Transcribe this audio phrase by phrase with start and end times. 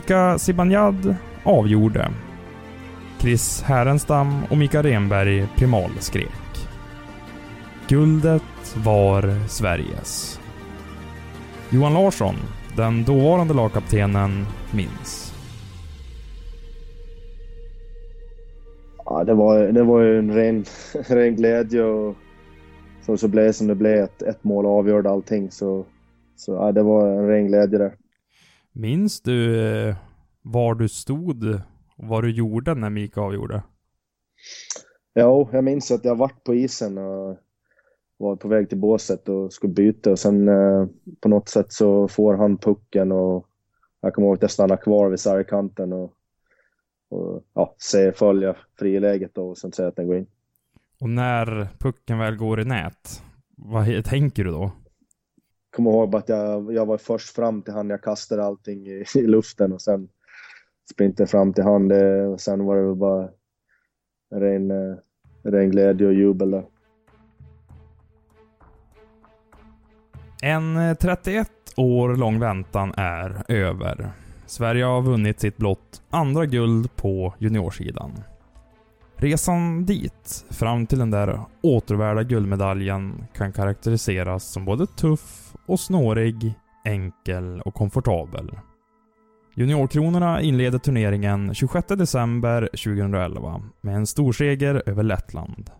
[0.00, 1.14] Mika Zibanejad
[1.44, 2.08] avgjorde.
[3.18, 6.68] Chris Härenstam och Mika Renberg primalskrek.
[7.88, 10.40] Guldet var Sveriges.
[11.70, 12.34] Johan Larsson,
[12.76, 15.34] den dåvarande lagkaptenen, minns.
[19.04, 20.64] Ja, det var, det var ju en ren,
[21.08, 22.16] ren glädje och
[23.06, 24.04] så, så blev det som det blev.
[24.04, 25.50] Ett, ett mål avgjorde allting.
[25.50, 25.84] Så,
[26.36, 27.92] så ja, det var en ren glädje där.
[28.80, 29.96] Minns du eh,
[30.42, 31.60] var du stod och
[31.96, 33.62] vad du gjorde när Mika avgjorde?
[35.12, 37.38] Ja, jag minns att jag varit på isen och
[38.16, 40.86] var på väg till båset och skulle byta och sen eh,
[41.20, 43.46] på något sätt så får han pucken och
[44.00, 46.12] jag kommer ihåg att jag stannade kvar vid sargkanten och,
[47.10, 50.26] och ja, ser följa friläget och sen säger att den går in.
[51.00, 53.22] Och när pucken väl går i nät,
[53.56, 54.72] vad tänker du då?
[55.70, 59.26] Kommer ihåg att jag, jag var först fram till han, jag kastade allting i, i
[59.26, 60.08] luften och sen
[60.92, 61.88] sprintade fram till han.
[61.88, 63.28] Det, och sen var det väl bara
[64.34, 64.96] ren, eh,
[65.42, 66.64] ren glädje och jubel där.
[70.42, 74.10] En eh, 31 år lång väntan är över.
[74.46, 78.10] Sverige har vunnit sitt blott andra guld på juniorsidan.
[79.16, 86.54] Resan dit, fram till den där återvärda guldmedaljen, kan karaktäriseras som både tuff och snårig,
[86.84, 88.50] enkel och komfortabel.
[89.54, 95.70] Juniorkronorna inleder turneringen 26 december 2011 med en storseger över Lettland.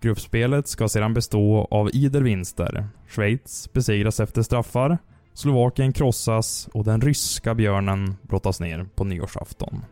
[0.00, 2.88] Gruppspelet ska sedan bestå av idel vinster.
[3.08, 4.98] Schweiz besegras efter straffar,
[5.34, 9.84] Slovakien krossas och den ryska björnen brottas ner på nyårsafton.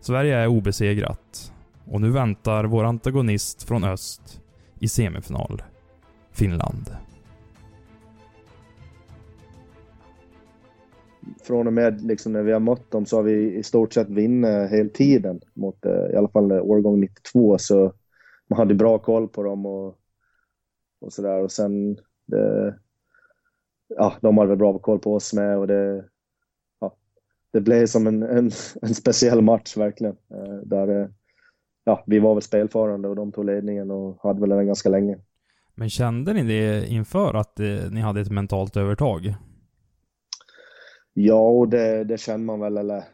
[0.00, 1.52] Sverige är obesegrat.
[1.84, 4.40] Och nu väntar vår antagonist från öst
[4.78, 5.62] i semifinal.
[6.32, 6.90] Finland.
[11.42, 14.08] Från och med liksom när vi har mött dem så har vi i stort sett
[14.08, 15.40] vunnit hela tiden.
[15.54, 17.92] Mot, eh, I alla fall årgång 92 så
[18.48, 19.98] man hade bra koll på dem och,
[21.00, 21.42] och sådär.
[21.42, 22.74] Och sen det,
[23.88, 26.04] ja, de hade väl bra koll på oss med och det,
[27.52, 28.50] det blev som en, en,
[28.82, 30.16] en speciell match verkligen.
[30.30, 31.08] Eh, där eh,
[31.84, 35.18] ja, vi var väl spelförande och de tog ledningen och hade väl den ganska länge.
[35.74, 37.58] Men kände ni det inför att
[37.90, 39.34] ni hade ett mentalt övertag?
[41.14, 42.76] Ja, och det, det känner man väl.
[42.76, 43.04] Eller,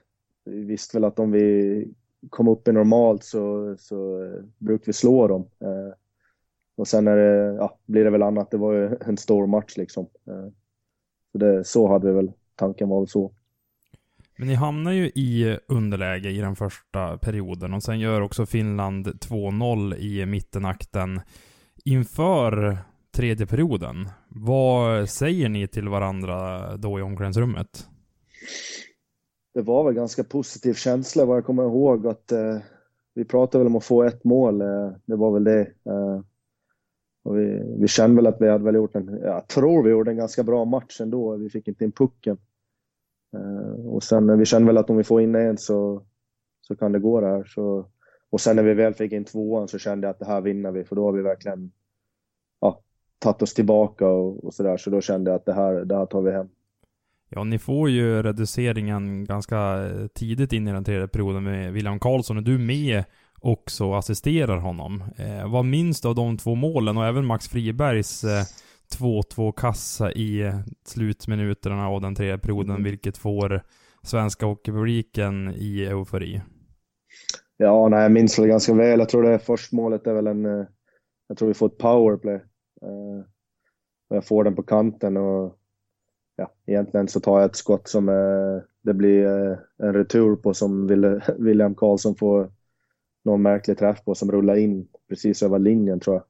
[0.45, 1.89] vi visste väl att om vi
[2.31, 5.49] kom upp i normalt så, så eh, brukar vi slå dem.
[5.61, 5.95] Eh,
[6.77, 8.51] och sen är det, ja, blir det väl annat.
[8.51, 10.07] Det var ju en stor match liksom.
[10.27, 10.49] Eh,
[11.33, 13.33] så, det, så hade vi väl, tanken var väl så.
[14.37, 19.07] Men ni hamnar ju i underläge i den första perioden och sen gör också Finland
[19.07, 21.21] 2-0 i mittenakten.
[21.85, 22.79] Inför
[23.19, 27.87] tredje perioden, vad säger ni till varandra då i omklädningsrummet?
[29.55, 32.59] Det var väl ganska positiv känsla vad jag kommer ihåg att eh,
[33.15, 34.61] vi pratade väl om att få ett mål.
[34.61, 35.61] Eh, det var väl det.
[35.61, 36.21] Eh,
[37.25, 40.11] och vi, vi kände väl att vi hade väl gjort en, jag tror vi gjorde
[40.11, 41.37] en ganska bra match ändå.
[41.37, 42.39] Vi fick inte in pucken.
[43.37, 46.07] Eh, och sen, vi kände väl att om vi får in en så,
[46.61, 47.45] så kan det gå där.
[47.45, 47.87] Så,
[48.31, 50.73] och sen när vi väl fick in tvåan så kände jag att det här vinner
[50.73, 51.73] vi, för då har vi verkligen
[53.19, 54.77] tagit oss tillbaka och, och sådär.
[54.77, 56.49] Så då kände jag att det här, det här tar vi hem.
[57.31, 62.37] Ja, ni får ju reduceringen ganska tidigt in i den tredje perioden med William Karlsson
[62.37, 63.05] och du är med
[63.41, 65.05] också assisterar honom.
[65.17, 68.45] Eh, vad minns du av de två målen och även Max Fribergs eh,
[68.99, 70.53] 2-2 kassa i
[70.85, 72.85] slutminuterna av den tredje perioden, mm.
[72.85, 73.63] vilket får
[74.03, 76.41] svenska hockeypubliken i eufori.
[77.57, 78.99] Ja, nej, jag minns det ganska väl.
[78.99, 80.47] Jag tror det första målet är väl en...
[80.47, 80.67] Eh,
[81.29, 82.41] jag tror vi får ett powerplay.
[82.83, 83.25] Eh,
[84.09, 85.59] jag får den på kanten och
[86.37, 90.55] ja, egentligen så tar jag ett skott som eh, det blir eh, en retur på
[90.55, 90.87] som
[91.39, 92.53] William Karlsson får
[93.25, 96.25] någon märklig träff på som rullar in precis över linjen tror jag.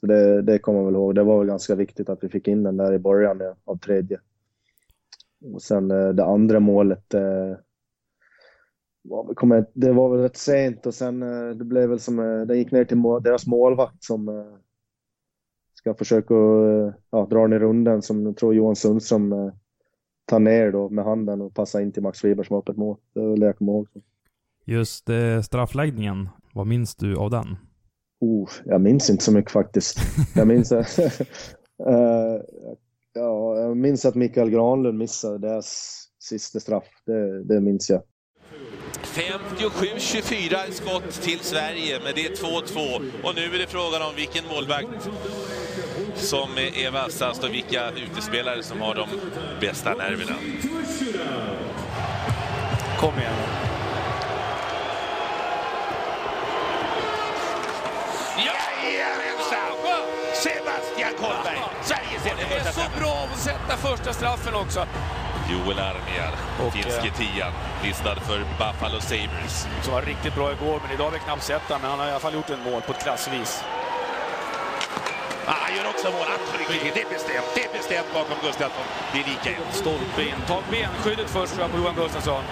[0.00, 1.14] Så det, det kommer jag väl ihåg.
[1.14, 4.20] Det var väl ganska viktigt att vi fick in den där i början av tredje.
[5.52, 7.14] Och sen eh, det andra målet,
[9.52, 12.72] eh, det var väl rätt sent och sen eh, det blev väl som, det gick
[12.72, 14.44] ner till deras målvakt som
[15.74, 16.34] ska försöka
[17.10, 19.52] ja, dra den i runden som jag tror Johan Sundström
[20.26, 22.96] tar ner då med handen och passar in till Max Friberg som har öppet mål.
[23.14, 23.88] Det väl det jag kommer ihåg.
[24.64, 27.56] Just eh, straffläggningen, vad minns du av den?
[28.20, 29.98] Oh, jag minns inte så mycket faktiskt.
[30.34, 30.80] Jag minns, uh,
[33.14, 36.88] ja, jag minns att Mikael Granlund missade deras sista straff.
[37.06, 38.02] Det, det minns jag.
[39.02, 43.10] 57-24 skott till Sverige, men det är 2-2.
[43.22, 45.08] Och nu är det frågan om vilken målvakt
[46.14, 49.08] som är vassast och vilka utespelare som har de
[49.60, 50.36] bästa nerverna.
[52.98, 53.32] Kom igen.
[58.36, 59.74] Jajamensan!
[60.34, 64.86] Sebastian Kollberg, Sverige sätter Det är så bra att sätta första straffen också.
[65.50, 66.26] Joel Armia,
[66.72, 67.52] finske eh, tian,
[67.82, 69.66] listad för Buffalo Sabres.
[69.82, 72.06] Som var riktigt bra igår, men idag har vi knappt sett han, men han har
[72.06, 73.64] i alla fall gjort en mål på ett klassvis.
[75.46, 76.94] Ah, han gör också mål, absolut.
[76.94, 78.84] Det är bestämt, det är bestämt bakom Gustafsson.
[79.12, 79.74] Det är lika jämnt.
[79.74, 80.40] Stolpe in.
[80.46, 82.44] Ta benskyddet först tror jag på Johan Gustafsson.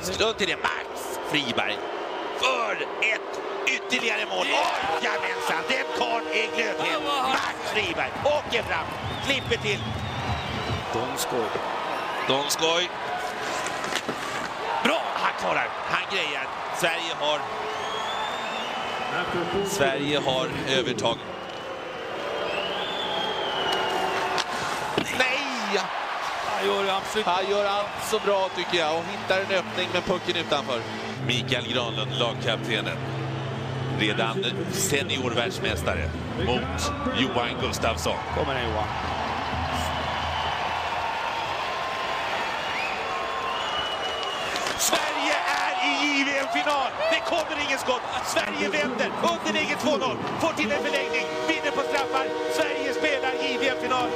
[0.00, 1.76] Strunt till det, Max Friberg.
[2.42, 2.74] För
[3.12, 3.32] ett
[3.74, 4.46] ytterligare mål.
[4.46, 7.02] Oh, jajamensan, den karln är glödhet.
[7.28, 8.86] Max Friberg åker fram,
[9.26, 9.82] klipper till.
[10.92, 11.77] Donskoj.
[12.28, 12.88] Donskoj.
[14.84, 16.46] Bra, han klarar, han grejar.
[16.76, 17.40] Sverige har
[19.66, 20.48] Sverige har
[20.78, 21.16] övertag.
[25.18, 25.80] Nej!
[26.46, 27.26] Han gör, absolut.
[27.26, 30.80] han gör allt så bra tycker jag och hittar en öppning med pucken utanför.
[31.26, 32.96] Mikael Granlund, lagkaptenen.
[33.98, 36.10] Redan seniorvärldsmästare
[36.46, 38.16] mot Johan Gustafsson.
[38.36, 38.88] Kommer den Johan.
[44.78, 46.90] Sverige är i en final.
[47.12, 48.02] Det kommer inget skott.
[48.34, 49.10] Sverige vänder.
[49.32, 50.16] Underläge 2-0.
[50.40, 51.26] Får till en förlängning.
[51.48, 52.26] Vinner på straffar.
[52.56, 54.08] Sverige spelar JVM-final.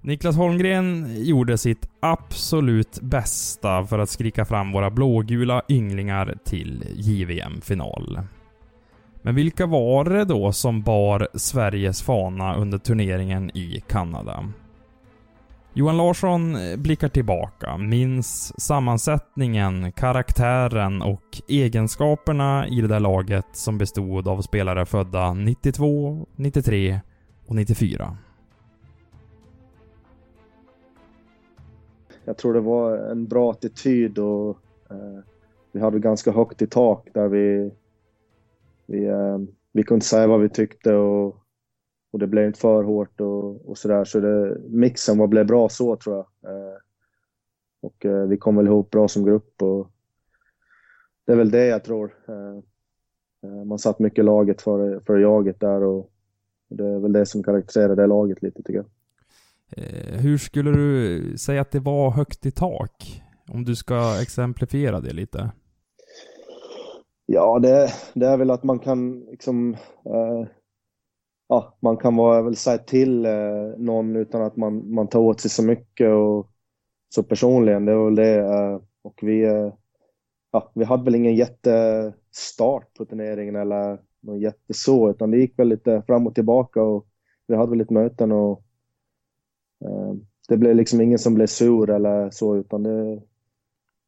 [0.00, 8.20] Niklas Holmgren gjorde sitt absolut bästa för att skrika fram våra blågula ynglingar till JVM-final.
[9.22, 14.44] Men vilka var det då som bar Sveriges fana under turneringen i Kanada?
[15.78, 23.78] Johan Larsson eh, blickar tillbaka, minns sammansättningen, karaktären och egenskaperna i det där laget som
[23.78, 27.00] bestod av spelare födda 92, 93
[27.46, 28.16] och 94.
[32.24, 34.58] Jag tror det var en bra attityd och
[34.90, 35.18] eh,
[35.72, 37.70] vi hade ganska högt i tak där vi,
[38.86, 39.38] vi, eh,
[39.72, 41.36] vi kunde säga vad vi tyckte och
[42.16, 44.04] och det blev inte för hårt och, och sådär.
[44.04, 46.50] Så det, mixen var, blev bra så tror jag.
[46.50, 46.76] Eh,
[47.82, 49.90] och eh, vi kom väl ihop bra som grupp och
[51.26, 52.14] det är väl det jag tror.
[52.28, 52.56] Eh,
[53.50, 56.10] eh man satt mycket laget för, för jaget där och
[56.68, 58.86] det är väl det som karaktäriserar det laget lite tycker jag.
[59.76, 63.22] Eh, hur skulle du säga att det var högt i tak?
[63.48, 65.50] Om du ska exemplifiera det lite.
[67.26, 69.74] Ja, det, det är väl att man kan liksom
[70.04, 70.46] eh,
[71.48, 75.40] ja, man kan vara, väl säga till eh, någon utan att man, man tar åt
[75.40, 76.50] sig så mycket och
[77.14, 77.84] så personligen.
[77.84, 78.38] Det var väl det.
[78.38, 79.72] Eh, och vi, eh,
[80.52, 85.68] ja, vi hade väl ingen jättestart på turneringen eller någon jätteså, utan det gick väl
[85.68, 87.06] lite fram och tillbaka och
[87.46, 88.64] vi hade väl lite möten och
[89.84, 90.14] eh,
[90.48, 93.22] det blev liksom ingen som blev sur eller så, utan det,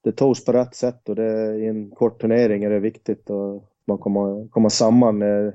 [0.04, 3.62] det togs på rätt sätt och det, i en kort turnering är det viktigt att
[3.84, 5.52] man kommer, kommer samman eh,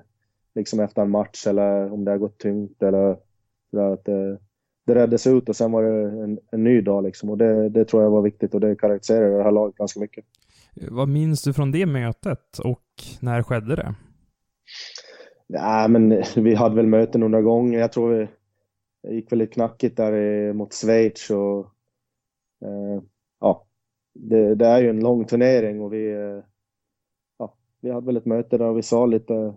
[0.56, 3.18] liksom efter en match eller om det har gått tungt eller
[3.70, 3.94] sådär.
[3.94, 4.40] Att det,
[4.86, 7.86] det räddades ut och sen var det en, en ny dag liksom och det, det
[7.86, 10.26] tror jag var viktigt och det karaktäriserar det här laget ganska mycket.
[10.92, 12.84] Vad minns du från det mötet och
[13.22, 13.96] när skedde det?
[15.48, 17.80] Nej, men vi hade väl möten några gånger.
[17.80, 18.28] Jag tror vi,
[19.04, 21.60] det gick väldigt knackigt där mot Schweiz och
[22.66, 23.04] eh,
[23.40, 23.68] ja,
[24.14, 26.44] det, det, är ju en lång turnering och vi, eh,
[27.38, 29.54] ja, vi hade väl ett möte där vi sa lite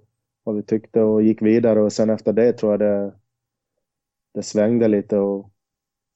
[0.46, 3.14] vad vi tyckte och gick vidare och sen efter det tror jag det,
[4.34, 5.50] det svängde lite och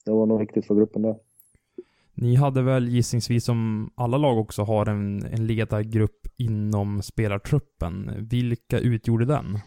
[0.05, 1.17] det var nog viktigt för gruppen där.
[2.15, 8.11] Ni hade väl gissningsvis som alla lag också har en, en ledargrupp inom spelartruppen.
[8.31, 9.59] Vilka utgjorde den?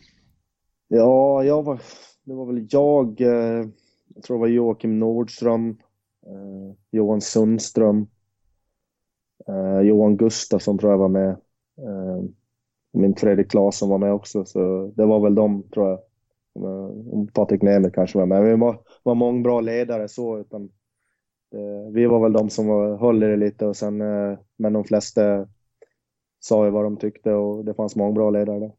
[0.88, 1.82] Ja, jag var,
[2.24, 3.68] det var väl jag, eh,
[4.16, 5.70] jag tror det var Joakim Nordström,
[6.26, 8.08] eh, Johan Sundström,
[9.48, 11.38] eh, Johan Gustafsson tror jag var med.
[12.94, 16.00] Min Fredrik Claesson var med också, så det var väl de tror jag.
[17.14, 18.44] Om Patrik Nemer kanske var med.
[18.44, 20.64] Vi var, var många bra ledare så, utan
[21.54, 24.74] eh, vi var väl de som var, höll i det lite och sen, eh, men
[24.74, 25.48] de flesta
[26.40, 28.72] sa ju vad de tyckte och det fanns många bra ledare där.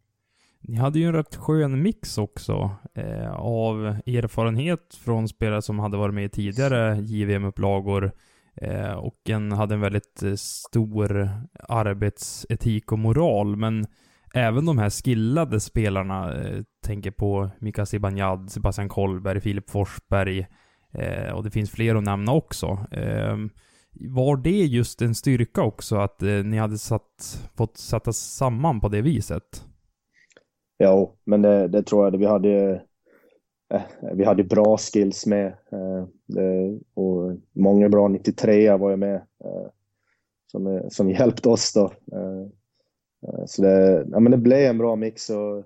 [0.60, 5.96] Ni hade ju en rätt skön mix också eh, av erfarenhet från spelare som hade
[5.96, 8.12] varit med i tidigare JVM-upplagor
[8.54, 11.28] eh, och en hade en väldigt eh, stor
[11.68, 13.86] arbetsetik och moral, men
[14.34, 20.46] även de här skillade spelarna, eh, tänker på Mika Zibanejad, Sebastian Kollberg, Filip Forsberg,
[20.92, 22.66] eh, och det finns fler att nämna också.
[22.90, 23.36] Eh,
[24.00, 28.88] var det just en styrka också, att eh, ni hade satt, fått sätta samman på
[28.88, 29.64] det viset?
[30.76, 32.18] Ja, men det, det tror jag.
[32.18, 32.82] Vi hade,
[33.74, 33.82] eh,
[34.14, 35.46] vi hade bra skills med.
[35.46, 36.06] Eh,
[36.94, 39.66] och många bra 93 var ju med eh,
[40.50, 41.84] som, eh, som hjälpte oss då.
[41.84, 42.48] Eh,
[43.46, 45.64] så det, ja, men det blev en bra mix och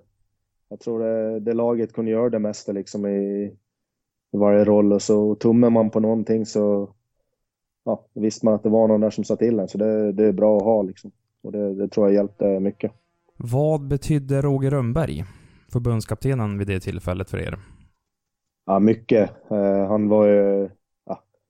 [0.69, 3.51] jag tror det, det laget kunde göra det mesta liksom i,
[4.33, 6.93] i varje roll och så tummar man på någonting så
[7.85, 9.67] ja, visste man att det var någon där som sa till en.
[9.67, 11.11] Så det, det är bra att ha liksom.
[11.43, 12.91] Och det, det tror jag hjälpte mycket.
[13.37, 15.23] Vad betydde Roger Rönnberg,
[15.71, 17.59] förbundskaptenen vid det tillfället för er?
[18.65, 19.29] Ja, mycket.
[19.51, 20.69] Uh, han var ju...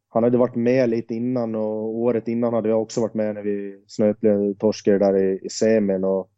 [0.09, 3.41] Han hade varit med lite innan och året innan hade jag också varit med när
[3.41, 6.03] vi snöplade torskade där i, i semin.
[6.03, 6.29] Och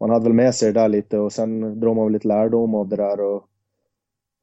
[0.00, 2.74] man hade väl med sig det där lite och sen drog man väl lite lärdom
[2.74, 3.20] av det där.
[3.20, 3.48] Och,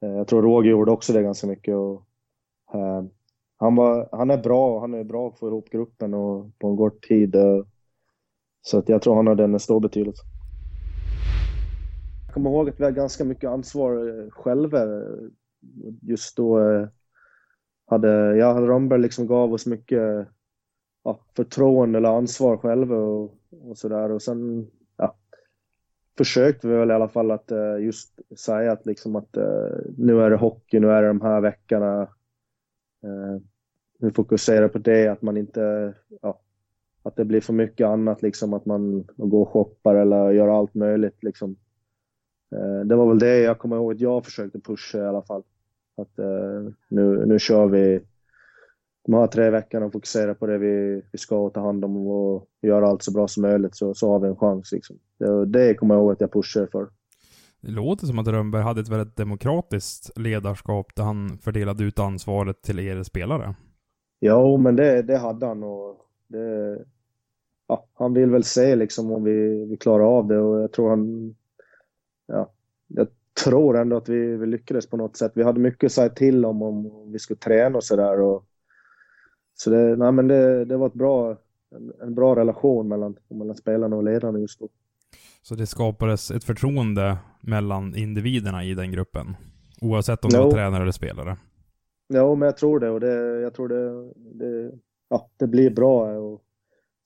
[0.02, 1.74] eh, jag tror Roger gjorde också det ganska mycket.
[1.74, 2.06] Och,
[2.74, 3.04] eh,
[3.56, 6.68] han, var, han är bra, han är bra på att få ihop gruppen och på
[6.68, 7.34] en kort tid.
[7.34, 7.64] Eh,
[8.62, 10.22] så att jag tror han hade en stor betydelse.
[12.26, 14.82] Jag kommer ihåg att vi hade ganska mycket ansvar eh, själva.
[14.82, 15.28] Eh,
[16.02, 16.88] just då eh,
[17.92, 20.28] hade ja, Ramberg liksom gav oss mycket
[21.04, 24.10] ja, förtroende eller ansvar själva och, och sådär.
[24.10, 25.16] Och sen ja,
[26.18, 30.20] försökte vi väl i alla fall att uh, just säga att, liksom att eh, nu
[30.20, 32.02] är det hockey, nu är det de här veckorna.
[33.02, 33.42] Eh,
[33.98, 36.40] vi fokuserar på det, att man inte ja,
[37.02, 40.74] att det blir för mycket annat, liksom att man går och shoppar eller gör allt
[40.74, 41.22] möjligt.
[41.22, 41.56] Liksom.
[42.84, 45.42] Det var väl det jag kommer ihåg att jag försökte pusha i alla fall.
[46.02, 48.00] Att eh, nu, nu kör vi
[49.04, 52.46] de här tre veckorna och fokuserar på det vi, vi ska ta hand om och
[52.62, 54.72] göra allt så bra som möjligt så, så har vi en chans.
[54.72, 54.98] Liksom.
[55.18, 56.88] Det, det kommer jag ihåg att jag pushar för.
[57.60, 62.62] Det låter som att Rönnberg hade ett väldigt demokratiskt ledarskap där han fördelade ut ansvaret
[62.62, 63.54] till er spelare.
[64.18, 66.78] Ja, men det, det hade han och det,
[67.66, 70.90] ja, han vill väl se liksom om vi, vi klarar av det och jag tror
[70.90, 71.34] han...
[72.26, 72.52] Ja,
[72.86, 73.08] jag
[73.44, 75.32] tror ändå att vi, vi lyckades på något sätt.
[75.34, 78.40] Vi hade mycket att säga till om om vi skulle träna och sådär.
[79.54, 81.30] Så det, nej, men det, det var ett bra,
[81.76, 84.68] en, en, bra relation mellan, mellan spelarna och ledarna just då.
[85.42, 89.36] Så det skapades ett förtroende mellan individerna i den gruppen?
[89.80, 91.36] Oavsett om det var tränare eller spelare?
[92.08, 94.72] Ja, men jag tror det och det, jag tror det, det,
[95.08, 96.18] ja, det blir bra.
[96.18, 96.42] Och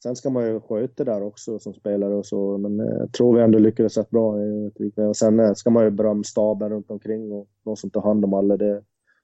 [0.07, 3.37] Sen ska man ju sköta där också som spelare och så, men eh, jag tror
[3.37, 4.35] vi ändå lyckades rätt bra.
[5.09, 8.25] Och sen eh, ska man ju berömma staben runt omkring och de som tar hand
[8.25, 8.57] om alla.
[8.57, 8.83] Det,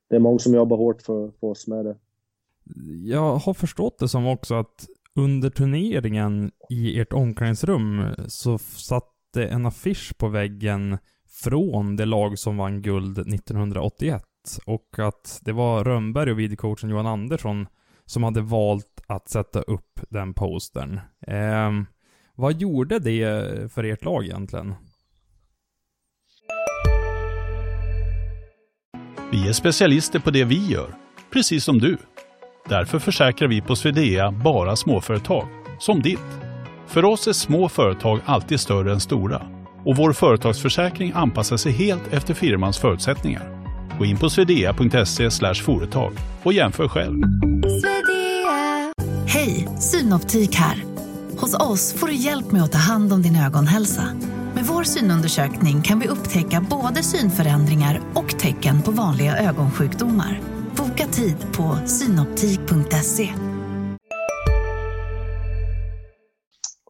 [0.09, 1.97] det är många som jobbar hårt för, för oss med det.
[3.05, 4.87] Jag har förstått det som också att
[5.17, 10.99] under turneringen i ert omklädningsrum så satt det en affisch på väggen
[11.43, 14.23] från det lag som vann guld 1981
[14.67, 17.67] och att det var Rönnberg och videocoachen Johan Andersson
[18.07, 21.01] som hade valt att sätta upp den postern.
[21.27, 21.71] Eh,
[22.35, 24.75] vad gjorde det för ert lag egentligen?
[29.33, 30.95] Vi är specialister på det vi gör,
[31.33, 31.97] precis som du.
[32.69, 36.41] Därför försäkrar vi på Swedea bara småföretag, som ditt.
[36.87, 39.43] För oss är små företag alltid större än stora
[39.85, 43.65] och vår företagsförsäkring anpassar sig helt efter firmans förutsättningar.
[43.99, 47.52] Gå in på swedea.se företag och jämför själv.
[49.35, 50.85] Hej, Synoptik här.
[51.41, 54.03] Hos oss får du hjälp med att ta hand om din ögonhälsa.
[54.55, 60.41] Med vår synundersökning kan vi upptäcka både synförändringar och tecken på vanliga ögonsjukdomar.
[60.77, 63.29] Boka tid på synoptik.se.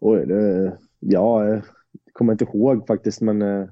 [0.00, 1.62] Oj, det, ja, jag
[2.12, 3.68] kommer inte ihåg faktiskt, men eh,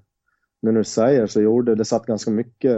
[0.63, 2.77] när du säger så gjorde det satt ganska mycket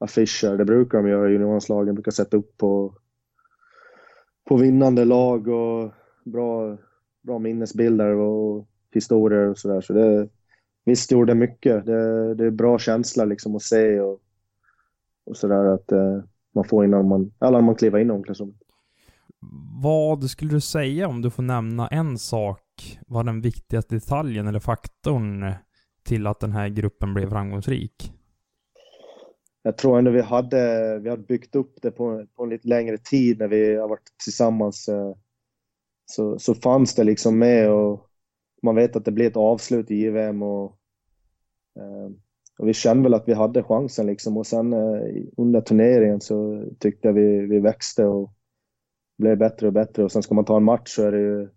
[0.00, 0.56] affischer.
[0.56, 2.94] Det brukar de göra i juniorlandslagen, brukar sätta upp på,
[4.48, 5.92] på vinnande lag och
[6.24, 6.78] bra,
[7.22, 9.80] bra minnesbilder och historier och sådär.
[9.80, 10.28] Så det,
[10.84, 11.86] visst gjorde mycket.
[11.86, 14.20] Det, det är bra känsla liksom att se och,
[15.26, 16.22] och sådär att eh,
[16.54, 18.56] man får innan man, eller när man kliver in i omklädningsrummet.
[19.82, 24.60] Vad skulle du säga om du får nämna en sak var den viktigaste detaljen eller
[24.60, 25.52] faktorn
[26.02, 28.12] till att den här gruppen blev framgångsrik?
[29.62, 32.98] Jag tror ändå vi hade, vi hade byggt upp det på, på en lite längre
[32.98, 34.88] tid när vi har varit tillsammans.
[34.88, 35.14] Eh,
[36.04, 38.06] så, så fanns det liksom med och
[38.62, 40.78] man vet att det blir ett avslut i JVM och,
[41.76, 42.10] eh,
[42.58, 46.64] och vi kände väl att vi hade chansen liksom och sen eh, under turneringen så
[46.78, 48.32] tyckte jag vi, vi växte och
[49.18, 51.48] blev bättre och bättre och sen ska man ta en match så är det ju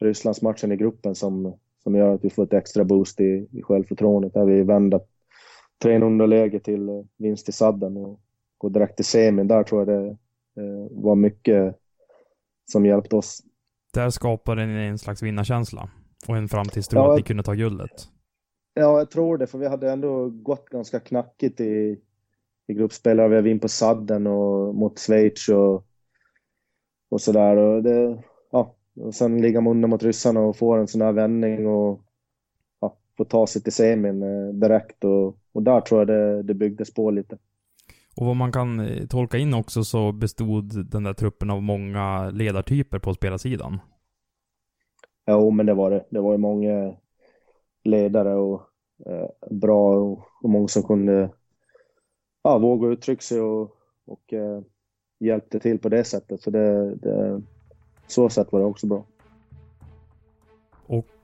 [0.00, 4.34] Rysslandsmatchen i gruppen som, som gör att vi får ett extra boost i, i självförtroendet
[4.34, 5.00] där vi vänder
[5.82, 8.20] 3 underläge till eh, vinst i sadden och
[8.58, 9.48] går direkt till semin.
[9.48, 10.08] Där tror jag det
[10.62, 11.76] eh, var mycket
[12.72, 13.42] som hjälpte oss.
[13.94, 15.90] Där skapade ni en slags vinnarkänsla
[16.28, 18.08] och en framtidstro ja, att ni kunde ta guldet.
[18.74, 22.00] Ja, jag tror det, för vi hade ändå gått ganska knackigt i,
[22.66, 23.28] i gruppspelare.
[23.28, 25.84] Vi har in på sadden och mot Schweiz och,
[27.10, 27.56] och sådär.
[27.56, 31.66] Och det, ja, och sen ligga under mot ryssarna och få en sån här vändning
[31.66, 32.00] och
[33.20, 35.04] få ta sig till semin eh, direkt.
[35.04, 37.38] Och, och där tror jag det, det byggdes på lite.
[38.16, 42.30] Och vad man kan eh, tolka in också så bestod den där truppen av många
[42.30, 43.78] ledartyper på spelarsidan.
[45.26, 46.04] Jo, men det var det.
[46.10, 46.94] Det var ju många
[47.84, 48.62] ledare och
[49.06, 51.30] eh, bra och, och många som kunde
[52.42, 53.70] ja, våga uttrycka sig och,
[54.06, 54.60] och eh,
[55.18, 56.42] hjälpte till på det sättet.
[56.42, 57.42] Så det, det,
[58.06, 59.04] så sätt var det också bra.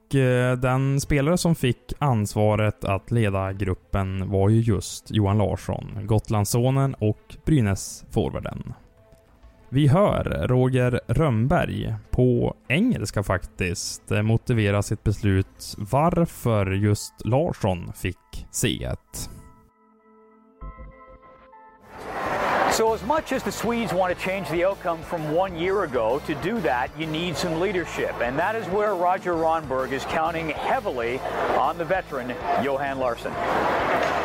[0.07, 6.07] Och eh, den spelare som fick ansvaret att leda gruppen var ju just Johan Larsson,
[6.07, 8.73] Gotlandssonen och Brynäs-forwarden.
[9.69, 18.47] Vi hör Roger Rönnberg, på engelska faktiskt, eh, motivera sitt beslut varför just Larsson fick
[18.53, 18.97] C1.
[22.77, 26.19] So as much as the Swedes want to change the outcome from one year ago,
[26.27, 28.15] to do that you need some leadership.
[28.21, 31.19] And that is where Roger Ronberg is counting heavily
[31.57, 33.33] on the veteran, Johan Larsson.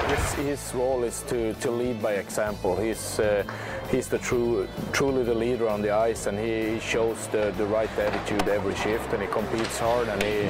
[0.10, 2.76] His, his role is to, to lead by example.
[2.76, 3.46] He's, uh,
[3.90, 7.90] he's the true, truly the leader on the ice and he shows the, the right
[7.98, 10.50] attitude every shift and he competes hard and he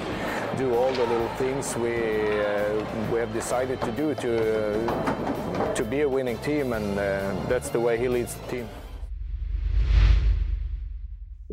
[0.57, 2.83] do all the little things we, uh,
[3.13, 5.40] we have decided to do to, uh,
[5.75, 8.65] to be a winning team and uh, that's the way he leads the team.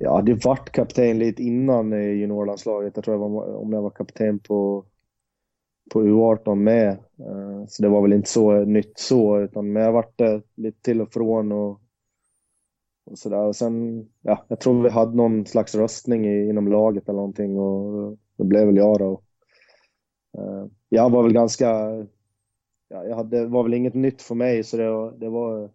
[0.01, 2.97] Jag hade varit kapten lite innan juniorlandslaget.
[2.97, 4.85] Jag tror jag var, om jag var kapten på,
[5.91, 6.89] på U18 med.
[6.91, 10.83] Eh, så det var väl inte så nytt så, utan men jag varit där lite
[10.83, 11.81] till och från och,
[13.11, 13.47] och sådär.
[13.47, 17.59] Och sen, ja, jag tror vi hade någon slags röstning i, inom laget eller någonting
[17.59, 19.23] och det blev väl jag då.
[20.39, 21.91] Eh, jag var väl ganska,
[22.89, 25.71] ja, det var väl inget nytt för mig så det, det var,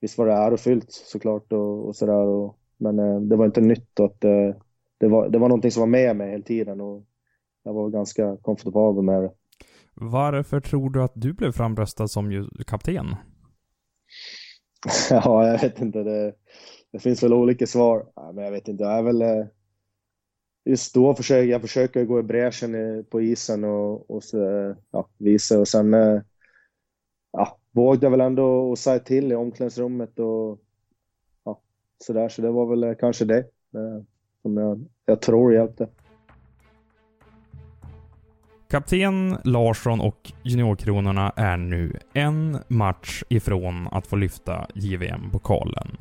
[0.00, 2.52] visst var det ärofyllt såklart och, och sådär.
[2.76, 4.54] Men uh, det var inte nytt och att uh,
[4.98, 7.04] det, var, det var någonting som var med mig hela tiden och
[7.62, 9.32] jag var ganska komfortabel med det.
[9.94, 13.06] Varför tror du att du blev framröstad som kapten?
[15.10, 16.02] ja, jag vet inte.
[16.02, 16.34] Det,
[16.92, 18.06] det finns väl olika svar.
[18.16, 18.84] Ja, men jag vet inte.
[18.84, 19.46] Jag är väl
[20.66, 25.60] just då försöker jag försöker gå i bräschen på isen och, och så, ja, visa
[25.60, 26.20] och sen eh,
[27.32, 30.58] ja, vågade jag väl ändå och säga till i omklädningsrummet och
[31.44, 31.60] ja,
[32.04, 32.28] sådär.
[32.28, 34.02] Så det var väl eh, kanske det eh,
[34.42, 35.88] som jag, jag tror hjälpte.
[38.68, 45.96] Kapten Larsson och juniorkronorna är nu en match ifrån att få lyfta JVM-pokalen.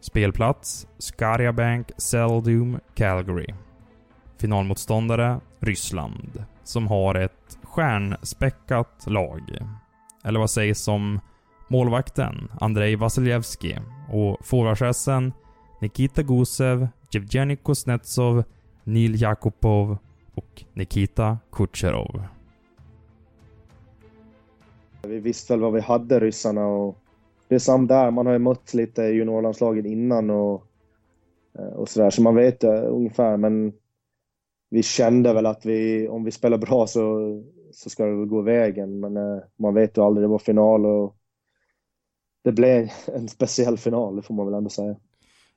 [0.00, 3.54] Spelplats Skarjabank, Seldum, Calgary.
[4.38, 9.42] Finalmotståndare Ryssland, som har ett stjärnspäckat lag.
[10.24, 11.20] Eller vad sägs om
[11.68, 13.78] målvakten Andrei Vasiljevski
[14.12, 15.32] och forwardsessen
[15.80, 18.44] Nikita Gusev, Jevgenij Kuznetsov,
[18.84, 19.98] Nil Jakupov
[20.34, 22.22] och Nikita Kucherov.
[25.02, 26.98] Vi visste väl vad vi hade ryssarna och
[27.48, 28.10] det är samma där.
[28.10, 30.62] Man har ju mött lite juniorlandslaget innan och,
[31.58, 33.72] eh, och sådär så man vet ungefär men
[34.70, 37.20] vi kände väl att vi, om vi spelar bra så,
[37.72, 39.00] så ska det väl gå vägen.
[39.00, 41.16] Men eh, man vet ju aldrig, det var final och
[42.44, 44.96] det blev en speciell final, det får man väl ändå säga.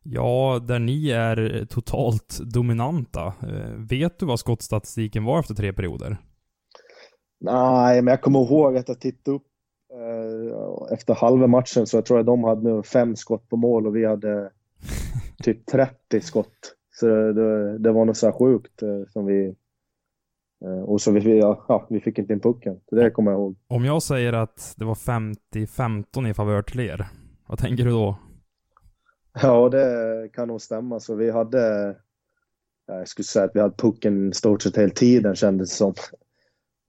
[0.04, 3.26] Ja, där ni är totalt dominanta.
[3.28, 6.18] Eh, vet du vad skottstatistiken var efter tre perioder?
[7.40, 9.48] Nej, men jag kommer ihåg att jag tittade upp
[9.94, 13.88] eh, efter halva matchen så jag tror att de hade nu fem skott på mål
[13.88, 14.52] och vi hade
[15.44, 16.76] typ 30 skott.
[17.02, 19.56] Så det, det var något så sjukt eh, som vi...
[20.66, 22.80] Eh, och så vi, ja, vi fick inte in pucken.
[22.92, 23.56] Det kommer jag ihåg.
[23.68, 27.08] Om jag säger att det var 50-15 i favör till er,
[27.48, 28.18] vad tänker du då?
[29.42, 31.00] Ja, det kan nog stämma.
[31.00, 31.96] Så vi hade...
[32.86, 35.94] jag skulle säga att vi hade pucken stort sett hela tiden kändes det som.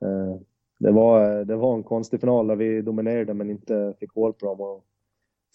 [0.05, 0.41] Eh,
[0.79, 4.47] det var, det var en konstig final där vi dominerade men inte fick hål på
[4.47, 4.61] dem.
[4.61, 4.85] Och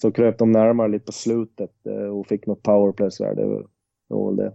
[0.02, 3.36] så kröp de närmare lite på slutet eh, och fick något powerplay så där.
[3.36, 3.63] Det
[4.10, 4.54] det var väl det.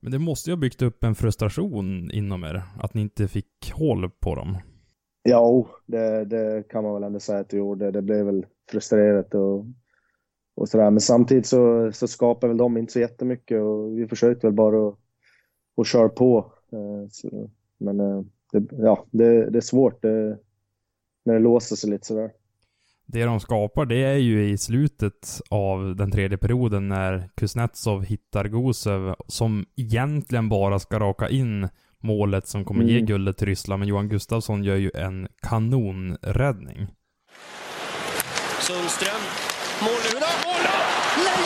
[0.00, 3.72] Men det måste ju ha byggt upp en frustration inom er, att ni inte fick
[3.74, 4.56] hål på dem.
[5.22, 7.90] Ja, det, det kan man väl ändå säga att det gjorde.
[7.90, 9.66] Det blev väl frustrerat och,
[10.54, 10.90] och sådär.
[10.90, 14.88] Men samtidigt så, så skapar väl de inte så jättemycket och vi försökte väl bara
[14.88, 14.98] att,
[15.76, 16.52] att köra på.
[16.72, 17.08] Eh,
[17.78, 20.38] men eh, det, ja, det, det är svårt det,
[21.24, 22.32] när det låser sig lite sådär.
[23.12, 28.44] Det de skapar, det är ju i slutet av den tredje perioden när Kuznetsov hittar
[28.44, 31.68] Gusev, som egentligen bara ska raka in
[32.02, 32.94] målet som kommer mm.
[32.94, 36.88] ge guldet till Ryssland, men Johan Gustafsson gör ju en kanonräddning.
[38.60, 39.22] Sundström,
[39.80, 40.02] mål
[40.44, 40.62] Mål!
[41.26, 41.44] Nej!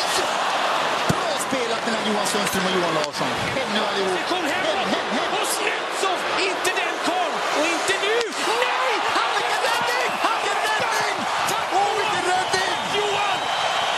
[1.09, 3.29] Bra spelat mellan Johan Sundström och Johan Larsson.
[3.57, 4.21] Hem nu allihop.
[4.33, 4.65] Kom hem!
[4.71, 5.33] hem, hem, hem.
[5.41, 7.35] Och Snetsov, inte den karln!
[7.59, 8.17] Och inte nu!
[8.65, 8.91] Nej!
[9.17, 10.11] Han vilken räddning!
[10.27, 11.17] Vilken räddning!
[11.51, 12.73] Tack Åh, vilken räddning!
[12.99, 13.39] Johan!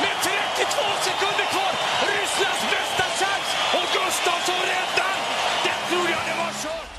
[0.03, 1.73] Med 32 sekunder kvar!
[2.11, 3.49] Rysslands bästa chans!
[3.79, 5.17] Och Gustafsson räddar!
[5.65, 6.93] Det trodde jag det var kört!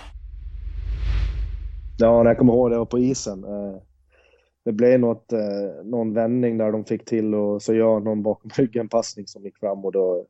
[1.98, 3.44] Ja, när jag kommer ihåg det var på isen.
[3.44, 3.82] Eh,
[4.66, 8.52] det blev något, eh, någon vändning där de fick till och så gör någon bakom
[8.56, 10.26] ryggen passning som gick fram och då...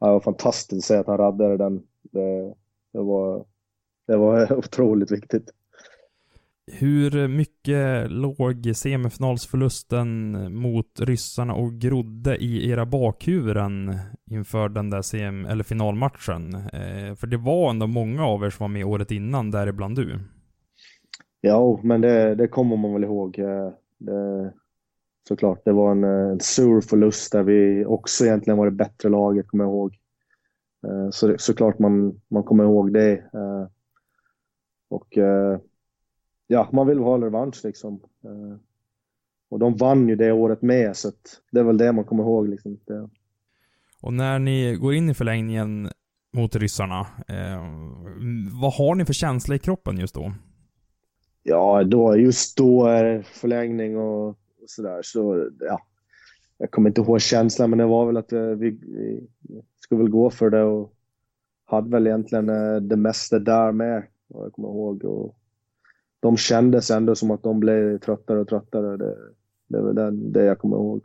[0.00, 1.82] Ja, det var fantastiskt att se att han räddade den.
[2.02, 2.54] Det,
[2.92, 3.44] det, var,
[4.06, 5.50] det var otroligt viktigt.
[6.66, 13.98] Hur mycket låg semifinalsförlusten mot ryssarna och grodde i era bakhuvuden
[14.30, 16.54] inför den där sem eller finalmatchen?
[16.54, 20.20] Eh, för det var ändå många av er som var med året innan, däribland du.
[21.46, 23.38] Ja, men det, det kommer man väl ihåg.
[23.38, 24.52] Eh, det,
[25.28, 29.08] såklart, det var en, eh, en sur förlust där vi också egentligen var det bättre
[29.08, 29.98] laget, kommer jag ihåg.
[30.86, 33.24] Eh, så det, såklart man, man kommer ihåg det.
[34.90, 35.18] Och
[36.46, 38.00] ja, man vill ha en revansch liksom.
[39.50, 41.10] Och de vann ju det året med, så
[41.52, 42.48] det är väl det man kommer ihåg.
[42.48, 42.78] Liksom.
[42.86, 43.08] Det.
[44.00, 45.90] Och när ni går in i förlängningen
[46.32, 47.62] mot ryssarna, eh,
[48.60, 50.32] vad har ni för känsla i kroppen just då?
[51.46, 55.00] Ja, då, just då är det förlängning och, och sådär.
[55.02, 55.80] Så, ja,
[56.58, 59.26] jag kommer inte ihåg känslan, men det var väl att eh, vi, vi
[59.80, 60.92] skulle väl gå för det och
[61.64, 65.04] hade väl egentligen eh, det mesta där med, vad jag kommer ihåg.
[65.04, 65.36] Och
[66.20, 68.96] de kändes ändå som att de blev tröttare och tröttare.
[68.96, 69.16] Det,
[69.68, 71.04] det är väl det, det jag kommer ihåg.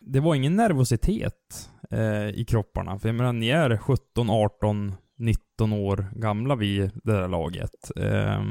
[0.00, 5.72] Det var ingen nervositet eh, i kropparna, för jag menar, ni är 17, 18, 19
[5.72, 7.90] år gamla vid det där laget.
[7.96, 8.42] Eh,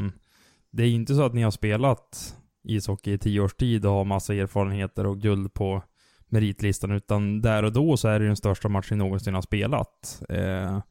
[0.74, 4.06] det är inte så att ni har spelat ishockey i tio års tid och har
[4.06, 5.84] massa erfarenheter och guld på
[6.28, 10.22] meritlistan, utan där och då så är det den största matchen ni någonsin har spelat.
[10.30, 10.82] Eh,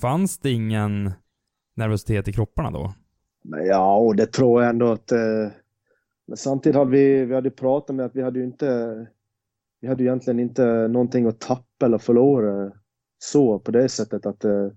[0.00, 1.12] fanns det ingen
[1.76, 2.94] nervositet i kropparna då?
[3.68, 5.12] Ja, och det tror jag ändå att...
[5.12, 5.48] Eh,
[6.26, 9.06] men samtidigt hade vi, vi hade pratat med att vi hade ju inte...
[9.80, 12.72] Vi hade ju egentligen inte någonting att tappa eller förlora
[13.18, 14.44] så på det sättet att...
[14.44, 14.68] Eh,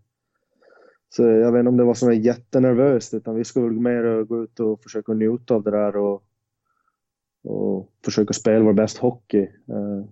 [1.14, 4.60] så jag vet inte om det var så jättenervöst utan vi skulle mer gå ut
[4.60, 6.24] och försöka njuta av det där och,
[7.44, 9.42] och försöka spela vår bästa hockey.
[9.42, 10.06] Eh,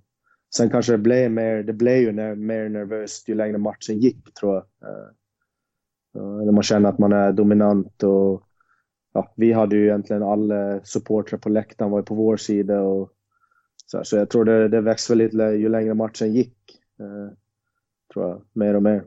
[0.56, 4.34] sen kanske det blev mer, det blev ju ner, mer nervöst ju längre matchen gick
[4.34, 4.90] tror jag.
[4.90, 8.44] Eh, när man känner att man är dominant och
[9.14, 13.12] ja, vi hade ju egentligen alla supportrar på läktaren var på vår sida och
[13.86, 16.82] så, här, så jag tror det, det växte lite ju längre matchen gick.
[17.00, 17.38] Eh,
[18.14, 19.04] tror jag, mer och mer.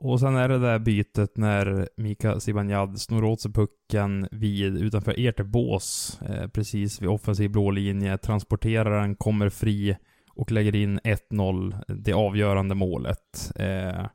[0.00, 5.14] Och sen är det där bytet när Mika Zibanejad snor åt sig pucken vid, utanför
[5.18, 9.96] ert bås, eh, precis vid offensiv blå linje, transporterar den, kommer fri
[10.34, 13.52] och lägger in 1-0, det avgörande målet.
[13.56, 14.06] Eh,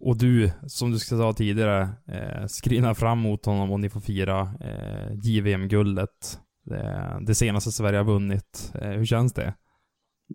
[0.00, 4.40] och du, som du sa tidigare, eh, skrinar fram mot honom och ni får fira
[4.60, 6.38] eh, JVM-guldet.
[6.64, 8.72] Det, det, senaste Sverige har vunnit.
[8.74, 9.54] Eh, hur känns det?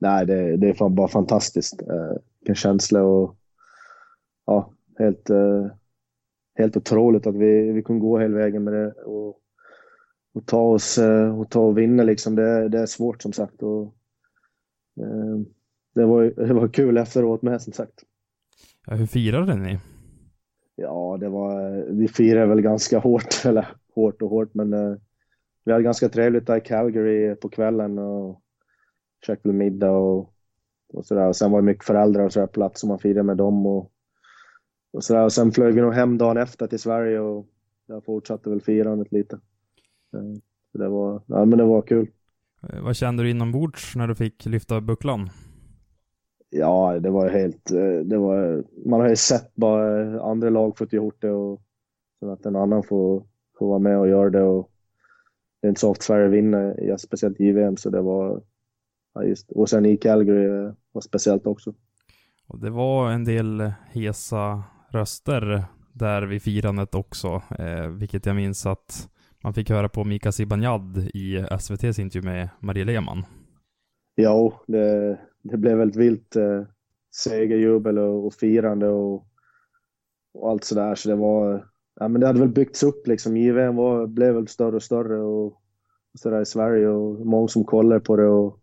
[0.02, 1.82] Nej, det, det är fan bara fantastiskt.
[1.82, 3.39] Eh, vilken känsla och
[5.00, 5.68] helt, eh,
[6.56, 9.40] helt otroligt att vi, vi kunde gå hela vägen med det och,
[10.34, 12.36] och ta oss eh, och ta och vinna liksom.
[12.36, 13.64] Det, det är svårt som sagt.
[13.64, 13.84] Och,
[15.02, 15.40] eh,
[15.96, 18.04] det, var, det var kul efteråt med som sagt.
[18.88, 19.80] Ja, hur firade ni?
[20.76, 24.96] Ja, det var, vi firade väl ganska hårt, eller hårt och hårt, men eh,
[25.66, 28.42] vi hade ganska trevligt där i Calgary på kvällen och
[29.26, 30.34] käkade middag och,
[30.94, 31.28] och sådär.
[31.28, 33.66] Och sen var det mycket föräldrar och sådär på plats som man firade med dem
[33.66, 33.92] och
[34.92, 35.24] och, så där.
[35.26, 37.48] och sen flög vi nog hem dagen efter till Sverige och
[37.88, 39.36] jag fortsatte väl firandet lite.
[40.14, 40.34] Eh,
[40.72, 42.08] så det var, ja men det var kul.
[42.70, 45.30] Eh, vad kände du inombords när du fick lyfta bucklan?
[46.50, 47.72] Ja, det var helt...
[47.72, 51.62] eh, Det var, man har ju sett bara andra lag fått gjort det och
[52.20, 53.24] så att en annan får,
[53.60, 54.44] får vara med och göra det.
[54.44, 54.72] Och
[55.62, 58.44] det är inte så ofta Sverige vinner, ja, speciellt i VM, så det var...
[59.14, 61.74] Ja, just, och sen i Calgary var speciellt också.
[62.48, 68.66] Och det var en del hesa röster där vid firandet också, eh, vilket jag minns
[68.66, 69.10] att
[69.44, 73.24] man fick höra på Mika Zibanejad i SVTs intervju med Marie Lehmann.
[74.16, 76.64] Ja, det, det blev väldigt vilt eh,
[77.12, 79.28] segerjubel och, och firande och,
[80.34, 80.96] och allt sådär.
[80.96, 81.68] Så det var,
[82.00, 83.38] ja men det hade väl byggts upp liksom.
[83.38, 85.46] JVM var, blev väl större och större och,
[86.14, 88.60] och sådär i Sverige och många som kollade på det och,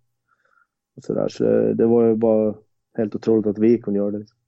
[0.97, 1.29] och sådär.
[1.29, 2.55] Så det, det var ju bara
[2.97, 4.19] helt otroligt att vi kunde göra det.
[4.19, 4.39] Liksom.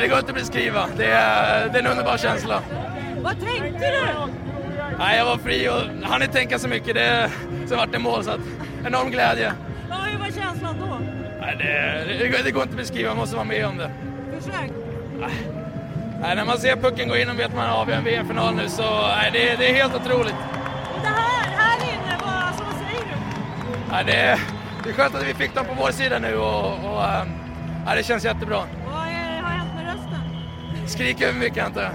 [0.00, 0.86] Nej, det går inte att beskriva.
[0.96, 2.62] Det är, det är en underbar känsla.
[3.22, 4.32] Vad tänkte du?
[4.98, 6.94] Nej, jag var fri och hann inte tänka så mycket.
[6.94, 7.30] Det,
[7.66, 8.40] sen vart det mål, så att,
[8.86, 9.52] enorm glädje.
[9.90, 10.98] Ja, hur var känslan då?
[11.40, 13.90] Nej, det, det, det går inte att beskriva, man måste vara med om det.
[14.40, 14.70] Försök.
[16.20, 18.68] Nej, när man ser pucken gå in och vet att man avgör en VM-final nu
[18.68, 20.36] så nej, det, det är helt otroligt.
[20.94, 23.92] Och det här, här inne, vad, alltså, vad säger du?
[23.92, 24.40] Nej, det,
[24.84, 27.28] det är skönt att vi fick dem på vår sida nu och, och ähm,
[27.86, 28.62] nej, det känns jättebra.
[30.90, 31.92] Skriker över mycket antar jag.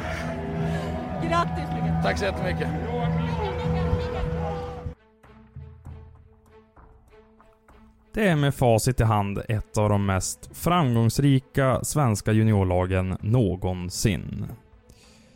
[1.30, 2.04] Grattis Micke.
[2.04, 2.68] Tack så jättemycket.
[8.14, 14.46] Det är med facit i hand ett av de mest framgångsrika svenska juniorlagen någonsin.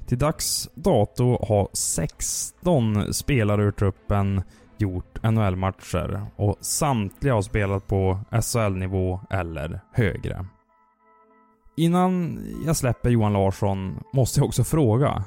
[0.07, 4.43] Till dags dato har 16 spelare ur truppen
[4.77, 10.45] gjort NHL-matcher och samtliga har spelat på SHL-nivå eller högre.
[11.79, 15.23] Innan jag släpper Johan Larsson måste jag också fråga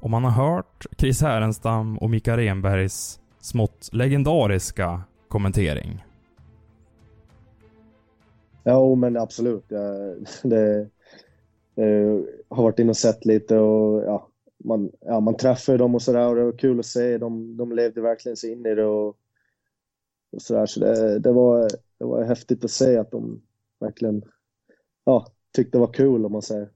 [0.00, 6.04] om man har hört Chris Härenstam och Mika Renbergs smått legendariska kommentering.
[8.62, 9.64] Ja, men absolut.
[9.68, 10.88] Jag, det,
[11.74, 14.28] det, har varit inne och sett lite och ja,
[14.64, 17.18] man, ja, man träffar dem och sådär och det var kul att se.
[17.18, 19.16] De, de levde verkligen sig in i det och,
[20.32, 20.66] och sådär.
[20.66, 21.68] Så det, det, var,
[21.98, 23.42] det var häftigt att se att de
[23.80, 24.22] verkligen
[25.04, 26.68] ja, tyckte det var kul om man säger.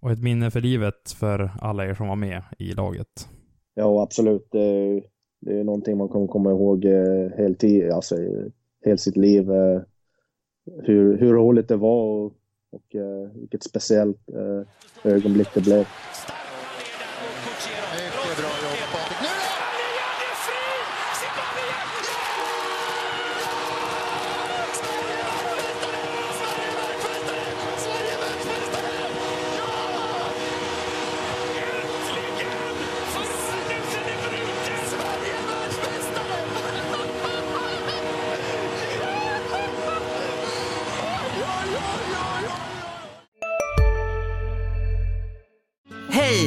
[0.00, 3.28] Och ett minne för livet för alla er som var med i laget.
[3.74, 4.48] Ja, absolut.
[4.50, 5.02] Det,
[5.40, 8.16] det är någonting man kommer komma ihåg eh, helt, i, alltså,
[8.84, 9.50] helt sitt liv.
[9.50, 9.80] Eh,
[10.82, 12.32] hur, hur roligt det var och,
[12.70, 14.30] och uh, vilket speciellt
[15.04, 15.86] ögonblick det blev.